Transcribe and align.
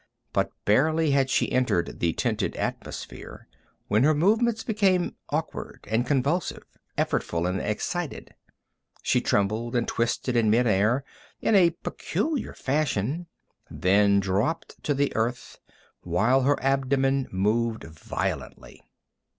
But 0.33 0.49
barely 0.65 1.11
had 1.11 1.29
she 1.29 1.51
entered 1.51 1.99
the 1.99 2.13
tinted 2.13 2.55
atmosphere 2.55 3.47
when 3.87 4.01
her 4.03 4.15
movements 4.15 4.63
became 4.63 5.15
awkward 5.29 5.85
and 5.87 6.07
convulsive, 6.07 6.63
effortful 6.97 7.47
and 7.47 7.59
excited. 7.61 8.33
She 9.03 9.21
trembled 9.21 9.75
and 9.75 9.87
twisted 9.87 10.35
in 10.35 10.49
mid 10.49 10.65
air 10.65 11.03
in 11.39 11.53
a 11.53 11.69
peculiar 11.83 12.55
fashion, 12.55 13.27
then 13.69 14.19
dropped 14.19 14.81
to 14.85 14.95
the 14.95 15.15
earth, 15.15 15.59
while 16.01 16.41
her 16.41 16.57
abdomen 16.63 17.27
moved 17.31 17.83
violently. 17.83 18.81